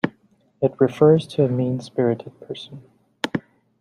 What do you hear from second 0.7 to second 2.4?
refers to a mean-spirited